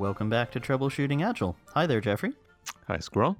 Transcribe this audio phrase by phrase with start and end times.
[0.00, 1.54] Welcome back to Troubleshooting Agile.
[1.74, 2.32] Hi there, Jeffrey.
[2.86, 3.36] Hi, Squirrel.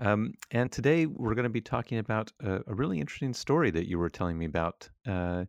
[0.00, 3.86] Um, and today we're going to be talking about a, a, really interesting story that
[3.86, 5.44] you were telling me about, uh,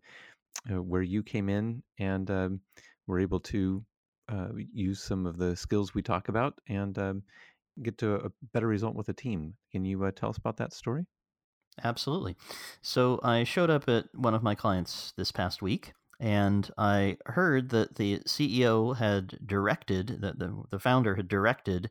[0.69, 2.59] uh, where you came in and um,
[3.07, 3.86] were able to
[4.27, 7.23] uh, use some of the skills we talk about and um,
[7.82, 9.54] get to a better result with a team.
[9.71, 11.05] Can you uh, tell us about that story?
[11.86, 12.36] Absolutely.
[12.82, 17.69] So I showed up at one of my clients this past week and I heard
[17.69, 21.89] that the CEO had directed that the the founder had directed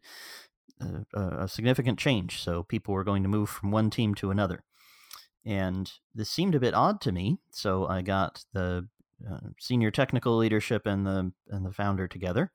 [0.81, 2.41] a, a, significant change.
[2.43, 4.65] So people were going to move from one team to another,
[5.45, 7.39] and this seemed a bit odd to me.
[7.51, 8.89] So I got the
[9.29, 12.53] uh, senior technical leadership and the and the founder together,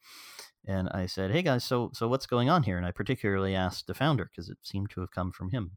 [0.65, 3.87] and I said, "Hey guys, so so what's going on here?" And I particularly asked
[3.87, 5.71] the founder because it seemed to have come from him.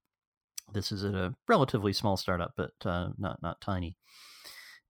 [0.72, 3.97] This is at a relatively small startup, but uh, not not tiny,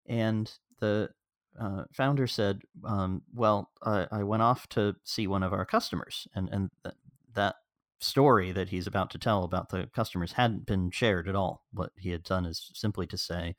[0.07, 1.11] and the
[1.59, 6.29] uh, founder said, um, "Well, I, I, went off to see one of our customers,
[6.35, 6.95] and and th-
[7.35, 7.57] that
[7.99, 11.65] story that he's about to tell about the customers hadn't been shared at all.
[11.73, 13.57] What he had done is simply to say."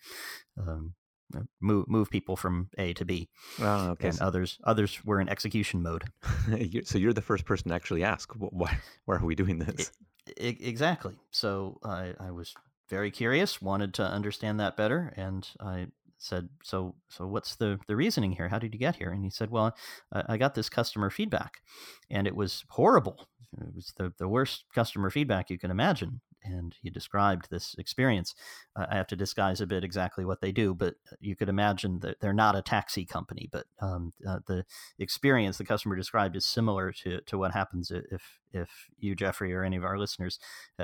[0.57, 0.93] Um,
[1.35, 3.29] uh, move move people from A to B.
[3.59, 4.09] Oh, okay.
[4.09, 6.05] And others others were in execution mode.
[6.85, 9.91] so you're the first person to actually ask, why why are we doing this?
[10.37, 11.15] It, exactly.
[11.31, 12.53] So I, I was
[12.89, 15.87] very curious, wanted to understand that better, and I
[16.17, 18.49] said, "So, so what's the the reasoning here?
[18.49, 19.75] How did you get here?" And he said, "Well,
[20.11, 21.61] I, I got this customer feedback,
[22.09, 23.29] and it was horrible.
[23.59, 28.33] It was the the worst customer feedback you can imagine." And he described this experience.
[28.75, 31.99] Uh, I have to disguise a bit exactly what they do, but you could imagine
[31.99, 33.49] that they're not a taxi company.
[33.51, 34.63] But um, uh, the
[34.97, 39.63] experience the customer described is similar to to what happens if if you, Jeffrey, or
[39.63, 40.39] any of our listeners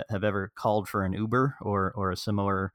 [0.10, 2.74] have ever called for an Uber or or a similar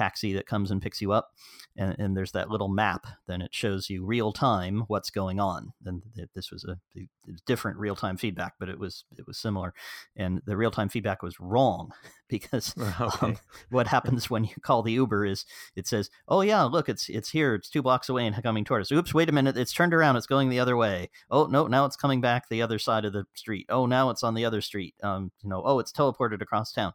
[0.00, 1.32] taxi that comes and picks you up
[1.76, 5.72] and, and there's that little map then it shows you real time what's going on
[5.84, 6.02] and
[6.34, 6.78] this was a,
[7.46, 9.72] different real time feedback but it was it was similar
[10.16, 11.92] and the real time feedback was wrong
[12.28, 13.26] because okay.
[13.26, 13.36] um,
[13.70, 15.44] what happens when you call the uber is
[15.76, 18.82] it says oh yeah look it's it's here it's two blocks away and coming toward
[18.82, 18.92] us.
[18.92, 21.10] Oops wait a minute it's turned around it's going the other way.
[21.30, 23.66] Oh no now it's coming back the other side of the street.
[23.68, 24.94] Oh now it's on the other street.
[25.02, 26.92] Um you know oh it's teleported across town.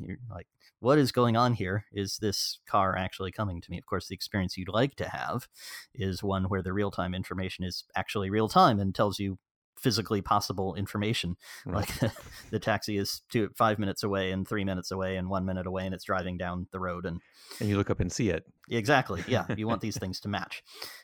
[0.00, 0.46] You're like
[0.80, 1.84] what is going on here?
[1.92, 3.78] Is this car actually coming to me?
[3.78, 5.48] Of course, the experience you'd like to have
[5.94, 9.38] is one where the real time information is actually real time and tells you
[9.78, 11.36] physically possible information.
[11.64, 11.88] Right.
[12.02, 12.12] Like
[12.50, 15.86] the, taxi is two five minutes away and three minutes away and one minute away
[15.86, 17.20] and it's driving down the road and
[17.60, 18.44] and you look up and see it.
[18.68, 19.22] Exactly.
[19.26, 19.46] Yeah.
[19.56, 20.62] you want these things to match.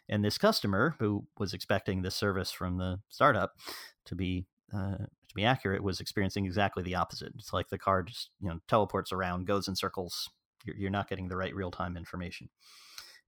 [0.08, 3.52] And this customer who was expecting this service from the startup
[4.06, 7.32] to be uh, to be accurate, was experiencing exactly the opposite.
[7.36, 10.30] It's like the car just you know teleports around, goes in circles.
[10.64, 12.48] You're, you're not getting the right real time information.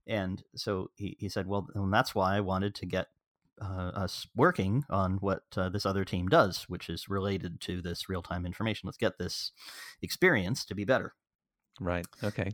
[0.07, 3.07] And so he, he said, well, and that's why I wanted to get
[3.61, 8.07] uh, us working on what uh, this other team does, which is related to this
[8.07, 8.87] real time information.
[8.87, 9.51] Let's get this
[10.01, 11.13] experience to be better.
[11.79, 12.05] Right.
[12.23, 12.51] Okay.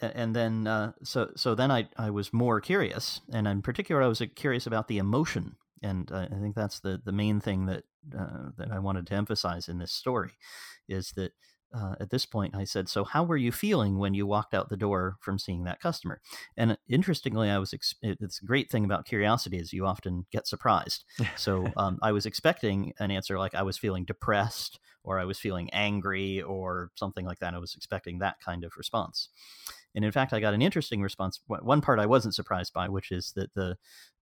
[0.00, 4.08] And then, uh, so so then I, I was more curious, and in particular, I
[4.08, 7.84] was uh, curious about the emotion and I think that's the the main thing that
[8.16, 10.32] uh, that I wanted to emphasize in this story
[10.88, 11.32] is that
[11.74, 14.68] uh, at this point I said, "So how were you feeling when you walked out
[14.68, 16.20] the door from seeing that customer?"
[16.56, 20.46] And interestingly, I was ex- it's a great thing about curiosity is you often get
[20.46, 21.04] surprised.
[21.36, 25.38] so um, I was expecting an answer like I was feeling depressed or I was
[25.38, 27.54] feeling angry or something like that.
[27.54, 29.28] I was expecting that kind of response.
[29.94, 31.40] And in fact, I got an interesting response.
[31.46, 33.76] One part I wasn't surprised by, which is that the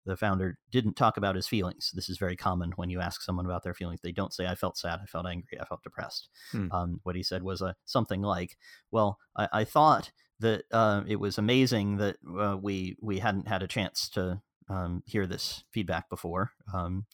[0.05, 1.93] the founder didn't talk about his feelings.
[1.95, 4.01] This is very common when you ask someone about their feelings.
[4.01, 6.29] They don't say, I felt sad, I felt angry, I felt depressed.
[6.51, 6.73] Hmm.
[6.73, 8.57] Um, what he said was uh, something like,
[8.91, 10.11] Well, I, I thought
[10.41, 15.03] that uh, it was amazing that uh, we, we hadn't had a chance to um,
[15.07, 16.51] hear this feedback before.
[16.75, 17.07] Um,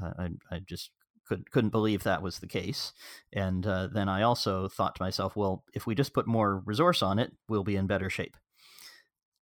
[0.00, 0.90] I, I, just
[1.26, 2.92] could, couldn't believe that was the case.
[3.32, 7.02] And uh, then I also thought to myself, well, if we just put more resource
[7.02, 8.36] on it, we'll be in better shape.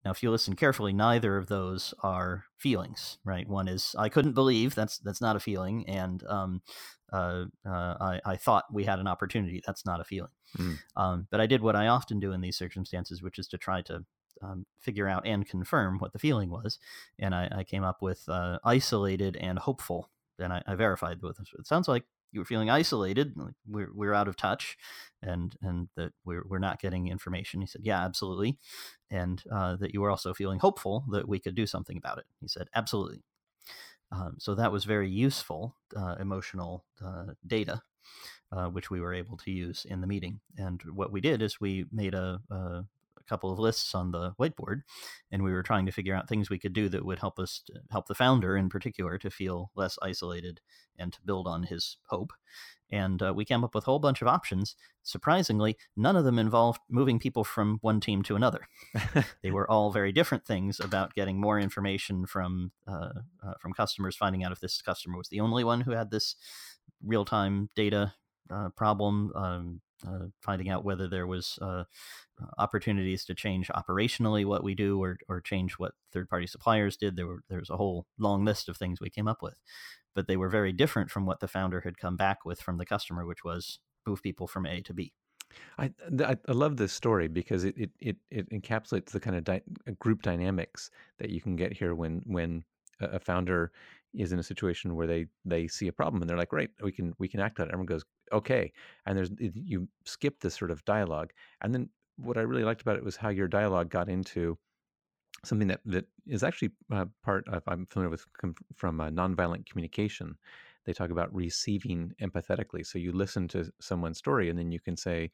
[0.05, 3.49] Now, if you listen carefully, neither of those are feelings, right?
[3.49, 6.62] One is I couldn't believe that's that's not a feeling, and um,
[7.11, 9.62] uh, uh, I, I, thought we had an opportunity.
[9.67, 10.32] That's not a feeling.
[10.58, 10.79] Mm.
[10.97, 13.81] Um, but I did what I often do in these circumstances, which is to try
[13.82, 14.05] to
[14.43, 16.79] um, figure out and confirm what the feeling was,
[17.19, 20.11] and I, I came up with uh, isolated and hopeful.
[20.38, 24.12] And I, I verified with it sounds like you were feeling isolated, like we're we're
[24.14, 24.76] out of touch,
[25.22, 27.60] and and that we're we're not getting information.
[27.60, 28.58] He said, yeah, absolutely,
[29.10, 32.25] and uh, that you were also feeling hopeful that we could do something about it.
[32.40, 33.22] He said, absolutely.
[34.10, 37.82] Um, so that was very useful uh, emotional uh, data,
[38.52, 40.40] uh, which we were able to use in the meeting.
[40.56, 42.84] And what we did is we made a, a
[43.29, 44.82] couple of lists on the whiteboard,
[45.31, 47.62] and we were trying to figure out things we could do that would help us
[47.67, 50.61] to, help the founder in particular to feel less isolated
[50.99, 52.32] and to build on his hope.
[52.91, 54.76] And uh, we came up with a whole bunch of options.
[55.03, 58.69] Surprisingly, none of them involved moving people from one team to another.
[59.43, 64.17] they were all very different things about getting more information from uh, uh, from customers,
[64.17, 66.37] finding out if this customer was the only one who had this
[67.03, 68.15] real time data
[68.50, 71.85] uh, problem, um, uh, finding out whether there was uh,
[72.59, 77.17] opportunities to change operationally what we do or, or change what third party suppliers did.
[77.17, 79.61] There were there's a whole long list of things we came up with,
[80.15, 82.87] but they were very different from what the founder had come back with from the
[82.87, 85.12] customer, which was move people from A to B.
[85.79, 89.45] I, I, I love this story because it, it, it, it encapsulates the kind of
[89.45, 89.62] di-
[89.99, 92.65] group dynamics that you can get here when when
[93.01, 93.73] a founder
[94.15, 96.93] is in a situation where they they see a problem and they're like, great, we
[96.93, 97.71] can we can act on it.
[97.71, 98.73] Everyone goes, okay,
[99.06, 102.97] and there's you skip this sort of dialogue, and then what I really liked about
[102.97, 104.59] it was how your dialogue got into
[105.44, 108.25] something that that is actually uh, part of I'm familiar with
[108.76, 110.37] from uh, nonviolent communication.
[110.85, 112.87] They talk about receiving empathetically.
[112.87, 115.31] So you listen to someone's story, and then you can say,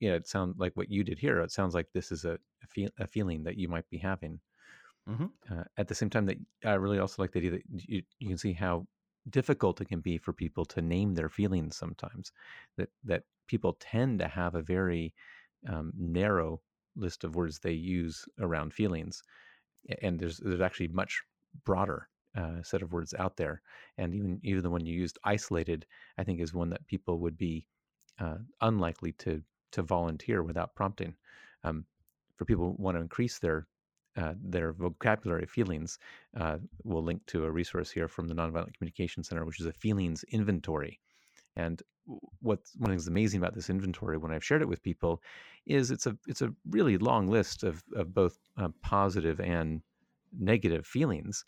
[0.00, 1.40] "Yeah, it sounds like what you did here.
[1.40, 4.40] It sounds like this is a a, feel, a feeling that you might be having."
[5.08, 5.26] Mm-hmm.
[5.50, 8.28] Uh, at the same time, that I really also like the idea that you, you
[8.28, 8.86] can see how
[9.30, 12.32] difficult it can be for people to name their feelings sometimes.
[12.76, 15.14] That that people tend to have a very
[15.68, 16.60] um, narrow
[16.96, 19.22] list of words they use around feelings,
[20.02, 21.22] and there's there's actually much
[21.64, 23.62] broader uh, set of words out there.
[23.98, 25.86] And even even the one you used, isolated,
[26.18, 27.66] I think is one that people would be
[28.18, 29.42] uh, unlikely to
[29.72, 31.14] to volunteer without prompting.
[31.64, 31.86] Um,
[32.36, 33.68] for people who want to increase their
[34.16, 35.98] uh, their vocabulary feelings,
[36.38, 39.72] uh, we'll link to a resource here from the Nonviolent Communication Center, which is a
[39.72, 41.00] feelings inventory.
[41.56, 41.82] And
[42.40, 45.22] what one thing that's amazing about this inventory when I've shared it with people
[45.66, 49.82] is it's a it's a really long list of of both uh, positive and
[50.38, 51.44] negative feelings,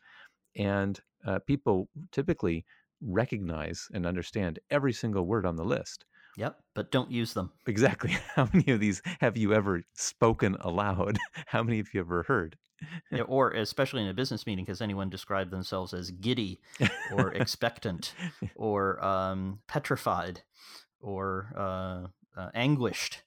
[0.57, 2.65] and uh, people typically
[3.01, 6.05] recognize and understand every single word on the list.
[6.37, 7.53] Yep, but don't use them.
[7.67, 8.11] Exactly.
[8.35, 11.19] How many of these have you ever spoken aloud?
[11.47, 12.57] How many have you ever heard?
[13.11, 16.61] yeah, or especially in a business meeting, has anyone described themselves as giddy
[17.15, 18.15] or expectant
[18.57, 20.43] or um, petrified
[21.01, 22.07] or uh,
[22.41, 23.23] uh, anguished?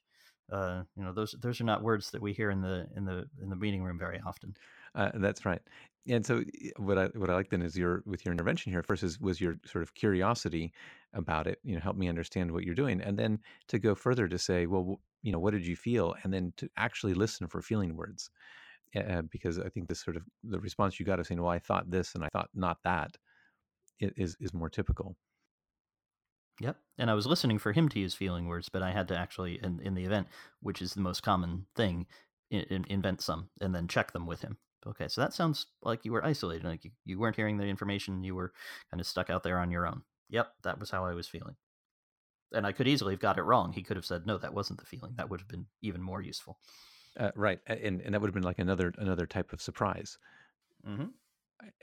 [0.50, 3.28] Uh, you know, those those are not words that we hear in the in the
[3.42, 4.54] in the meeting room very often.
[4.94, 5.60] Uh, that's right.
[6.06, 6.42] And so,
[6.76, 8.82] what I what I like then is your with your intervention here.
[8.82, 10.72] First is was your sort of curiosity
[11.12, 11.58] about it.
[11.64, 14.66] You know, help me understand what you're doing, and then to go further to say,
[14.66, 18.30] well, you know, what did you feel, and then to actually listen for feeling words,
[18.96, 21.58] uh, because I think this sort of the response you got of saying, well, I
[21.58, 23.16] thought this and I thought not that,
[24.00, 25.16] is is more typical.
[26.60, 26.76] Yep.
[26.98, 29.60] And I was listening for him to use feeling words, but I had to actually,
[29.62, 30.26] in, in the event,
[30.60, 32.06] which is the most common thing,
[32.50, 34.56] in, invent some and then check them with him.
[34.86, 38.22] Okay, so that sounds like you were isolated, like you, you weren't hearing the information,
[38.24, 38.52] you were
[38.90, 40.02] kind of stuck out there on your own.
[40.30, 41.56] Yep, that was how I was feeling.
[42.52, 43.72] And I could easily have got it wrong.
[43.72, 45.12] He could have said, no, that wasn't the feeling.
[45.16, 46.58] That would have been even more useful.
[47.18, 50.18] Uh, right, and and that would have been like another another type of surprise.
[50.88, 51.06] Mm-hmm.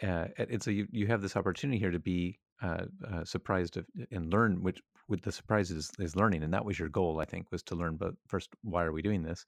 [0.02, 3.86] Uh, and so you you have this opportunity here to be uh, uh, surprised of,
[4.12, 7.26] and learn which with the surprise is, is learning, and that was your goal, I
[7.26, 7.98] think, was to learn.
[7.98, 9.46] But first, why are we doing this?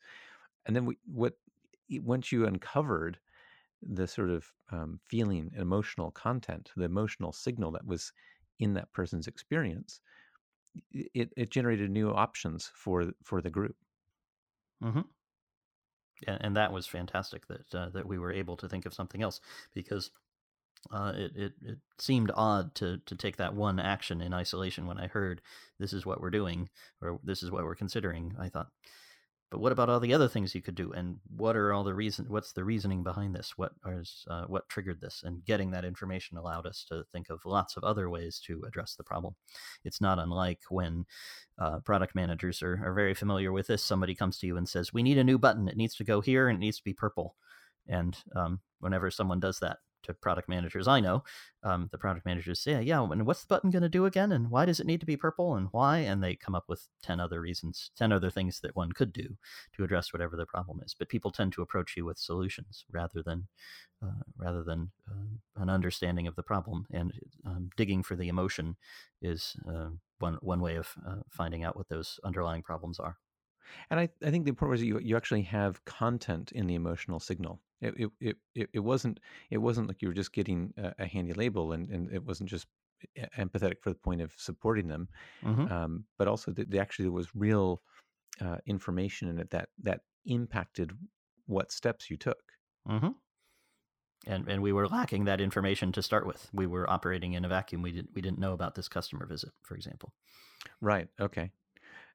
[0.66, 1.34] And then we, what
[1.90, 3.18] once you uncovered
[3.82, 8.12] the sort of um, feeling, emotional content, the emotional signal that was
[8.60, 10.02] in that person's experience,
[10.92, 13.76] it, it generated new options for for the group.
[14.84, 15.02] Mm-hmm.
[16.28, 19.22] And, and that was fantastic that uh, that we were able to think of something
[19.22, 19.42] else
[19.74, 20.12] because
[20.92, 25.00] uh, it, it, it seemed odd to, to take that one action in isolation when
[25.00, 25.42] I heard
[25.80, 26.70] this is what we're doing
[27.02, 28.36] or this is what we're considering.
[28.40, 28.68] I thought,
[29.50, 30.92] but what about all the other things you could do?
[30.92, 33.54] And what are all the reason what's the reasoning behind this?
[33.56, 35.22] What is uh, what triggered this?
[35.24, 38.96] And getting that information allowed us to think of lots of other ways to address
[38.96, 39.36] the problem.
[39.86, 41.06] It's not unlike when
[41.58, 43.84] uh, product managers are, are very familiar with this.
[43.84, 45.70] Somebody comes to you and says we need a new button.
[45.70, 47.36] It needs to go here and it needs to be purple.
[47.88, 49.78] And um, whenever someone does that
[50.08, 51.24] to product managers I know,
[51.64, 54.32] um, the product managers say, yeah, and what's the button going to do again?
[54.32, 55.56] And why does it need to be purple?
[55.56, 56.00] And why?
[56.00, 59.38] And they come up with 10 other reasons, 10 other things that one could do
[59.76, 60.96] to address whatever the problem is.
[60.98, 63.48] But people tend to approach you with solutions rather than
[64.04, 66.86] uh, rather than uh, an understanding of the problem.
[66.92, 67.14] And
[67.46, 68.76] um, digging for the emotion
[69.24, 73.18] is uh, one, one way of uh, finding out what those underlying problems are.
[73.90, 77.20] And I, I think the important was you you actually have content in the emotional
[77.20, 77.60] signal.
[77.82, 79.20] It it, it, it wasn't
[79.52, 82.50] it wasn't like you were just getting a, a, handy label and, and it wasn't
[82.50, 82.66] just
[83.38, 85.08] empathetic for the point of supporting them,
[85.44, 85.72] mm-hmm.
[85.72, 87.82] um, but also that actually there was real
[88.42, 90.92] uh, information in it that that impacted
[91.46, 92.42] what steps you took.
[92.88, 93.10] Mm-hmm.
[94.26, 96.50] And and we were lacking that information to start with.
[96.52, 97.82] We were operating in a vacuum.
[97.82, 100.14] We didn't we didn't know about this customer visit, for example.
[100.82, 101.08] Right.
[101.20, 101.52] Okay.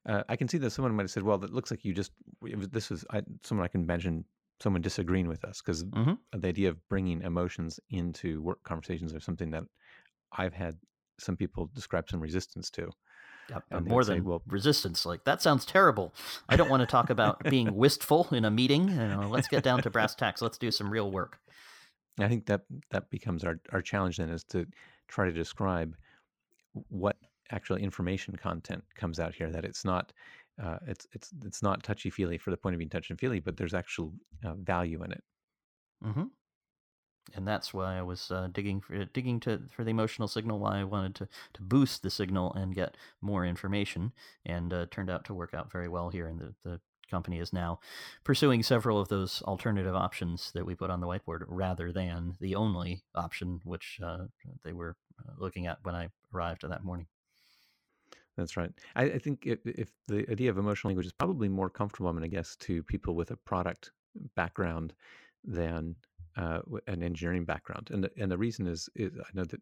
[0.05, 2.11] Uh, I can see that someone might have said, "Well, it looks like you just
[2.41, 4.25] this was I, someone I can imagine
[4.59, 6.13] someone disagreeing with us because mm-hmm.
[6.39, 9.63] the idea of bringing emotions into work conversations is something that
[10.31, 10.77] I've had
[11.19, 12.89] some people describe some resistance to.
[13.49, 15.05] Yep, more than say, well, resistance.
[15.05, 16.13] Like that sounds terrible.
[16.47, 18.87] I don't want to talk about being wistful in a meeting.
[18.87, 20.41] You know, let's get down to brass tacks.
[20.41, 21.39] Let's do some real work.
[22.19, 24.65] I think that that becomes our our challenge then is to
[25.09, 25.95] try to describe
[26.89, 27.17] what
[27.51, 29.51] actual information content comes out here.
[29.51, 30.13] That it's not
[30.61, 33.57] uh, it's it's it's not touchy feely for the point of being touchy feely, but
[33.57, 34.13] there's actual
[34.45, 35.23] uh, value in it.
[36.03, 36.23] Mm-hmm
[37.35, 40.59] and that's why I was uh, digging for digging to for the emotional signal.
[40.59, 44.11] Why I wanted to to boost the signal and get more information,
[44.45, 46.27] and uh, turned out to work out very well here.
[46.27, 47.79] And the the company is now
[48.23, 52.55] pursuing several of those alternative options that we put on the whiteboard, rather than the
[52.55, 54.25] only option which uh,
[54.63, 57.07] they were uh, looking at when I arrived that morning.
[58.37, 58.71] That's right.
[58.95, 62.17] I, I think if, if, the idea of emotional language is probably more comfortable, I'm
[62.17, 63.91] going to guess, to people with a product
[64.35, 64.93] background
[65.43, 65.95] than
[66.35, 69.61] uh, an engineering background, and the, and the reason is, is I know that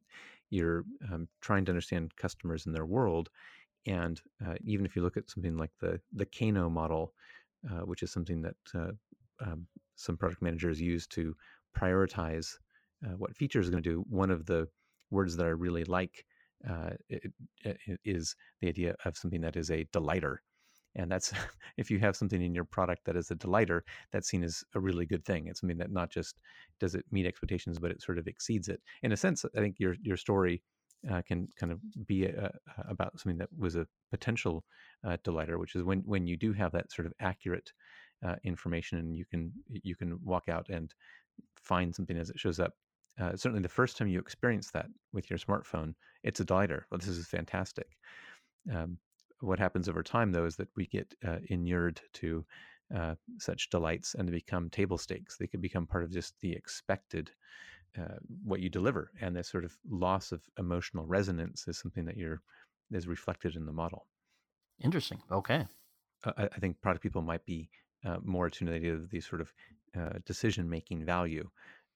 [0.49, 3.29] you're um, trying to understand customers in their world,
[3.85, 7.13] and uh, even if you look at something like the the Kano model,
[7.69, 8.91] uh, which is something that uh,
[9.45, 11.35] um, some product managers use to
[11.77, 12.57] prioritize
[13.05, 14.67] uh, what features are going to do, one of the
[15.09, 16.25] words that I really like
[16.69, 17.31] uh, it,
[17.63, 20.41] it is the idea of something that is a delighter.
[20.95, 21.33] And that's
[21.77, 24.79] if you have something in your product that is a delighter that's seen as a
[24.79, 25.47] really good thing.
[25.47, 26.39] It's something that not just
[26.79, 28.81] does it meet expectations but it sort of exceeds it.
[29.03, 30.61] In a sense i think your your story
[31.09, 34.63] uh, can kind of be a, a, about something that was a potential
[35.03, 37.71] uh, delighter which is when when you do have that sort of accurate
[38.25, 40.93] uh, information and you can you can walk out and
[41.55, 42.73] find something as it shows up
[43.21, 46.97] uh, certainly the first time you experience that with your smartphone it's a delighter well
[46.97, 47.87] this is fantastic
[48.73, 48.97] um,
[49.41, 52.45] what happens over time, though, is that we get uh, inured to
[52.95, 55.37] uh, such delights and they become table stakes.
[55.37, 57.31] They could become part of just the expected,
[57.97, 59.11] uh, what you deliver.
[59.19, 62.41] And this sort of loss of emotional resonance is something that you're
[62.91, 64.05] is reflected in the model.
[64.83, 65.21] Interesting.
[65.31, 65.65] Okay.
[66.25, 67.69] I, I think product people might be
[68.05, 69.53] uh, more attuned to the idea of the sort of
[69.97, 71.49] uh, decision making value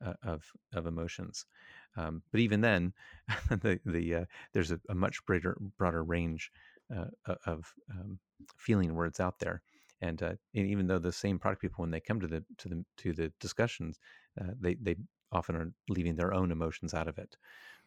[0.06, 0.44] uh, of
[0.74, 1.46] of emotions.
[1.98, 2.94] Um, but even then,
[3.50, 6.52] the the there's a, a much greater broader range
[6.94, 7.06] uh,
[7.46, 8.20] of um,
[8.58, 9.62] feeling words out there.
[10.02, 12.70] And, uh, and, even though the same product people, when they come to the to
[12.70, 14.00] the to the discussions,
[14.40, 14.96] uh, they they
[15.32, 17.38] often are leaving their own emotions out of it.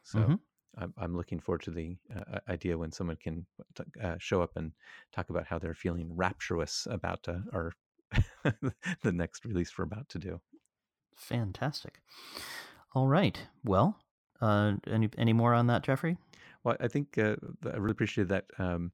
[0.02, 0.34] So mm-hmm.
[0.78, 3.46] I'm, I'm looking forward to the uh, idea when someone can
[3.76, 4.72] t- uh, show up and
[5.12, 7.72] talk about how they're feeling rapturous about uh, our
[9.02, 10.40] the next release we're about to do.
[11.18, 12.00] Fantastic.
[12.94, 13.38] All right.
[13.64, 13.98] Well,
[14.40, 16.16] uh, any any more on that, Jeffrey?
[16.64, 18.92] Well, I think uh, I really appreciated that um,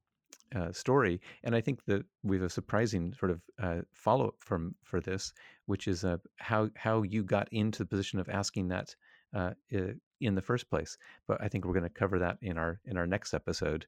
[0.55, 4.35] uh, story, and I think that we have a surprising sort of uh, follow up
[4.39, 5.33] from for this,
[5.65, 8.95] which is uh, how how you got into the position of asking that
[9.33, 10.97] uh, in the first place.
[11.27, 13.85] But I think we're going to cover that in our in our next episode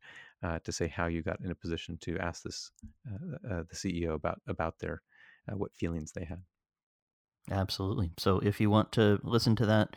[0.64, 2.72] to say how you got in a position to ask this
[3.44, 5.02] the CEO about about their
[5.48, 6.42] what feelings they had.
[7.50, 8.12] Absolutely.
[8.18, 9.96] So if you want to listen to that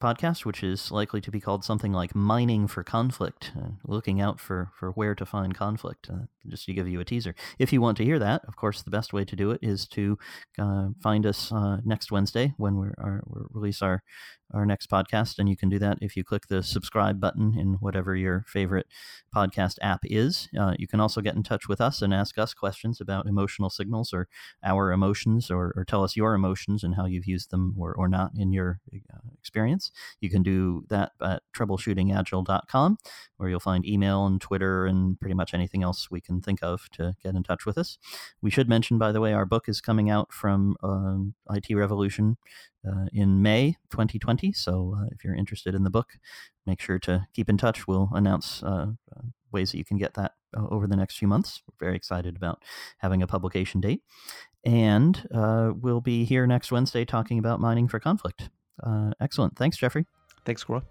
[0.00, 4.40] podcast, which is likely to be called something like Mining for Conflict, uh, looking out
[4.40, 7.34] for, for where to find conflict, uh, just to give you a teaser.
[7.58, 9.86] If you want to hear that, of course, the best way to do it is
[9.88, 10.18] to
[10.58, 12.88] uh, find us uh, next Wednesday when we
[13.52, 14.02] release our
[14.54, 15.38] our next podcast.
[15.38, 18.86] And you can do that if you click the subscribe button in whatever your favorite
[19.34, 20.48] podcast app is.
[20.58, 23.70] Uh, you can also get in touch with us and ask us questions about emotional
[23.70, 24.28] signals or
[24.64, 28.08] our emotions, or, or tell us your emotions and how you've used them or, or
[28.08, 28.80] not in your
[29.12, 29.18] uh,
[30.20, 32.98] You can do that at troubleshootingagile.com,
[33.36, 36.88] where you'll find email and Twitter and pretty much anything else we can think of
[36.90, 37.98] to get in touch with us.
[38.42, 42.36] We should mention, by the way, our book is coming out from uh, IT Revolution
[42.86, 44.52] uh, in May 2020.
[44.52, 46.18] So uh, if you're interested in the book,
[46.66, 47.86] make sure to keep in touch.
[47.86, 51.28] We'll announce uh, uh ways that you can get that uh, over the next few
[51.28, 51.62] months.
[51.66, 52.62] We're very excited about
[52.98, 54.02] having a publication date.
[54.64, 58.50] And uh, we'll be here next Wednesday talking about mining for conflict.
[58.82, 59.56] Uh, excellent.
[59.56, 60.06] Thanks, Jeffrey.
[60.44, 60.82] Thanks, Squirrel.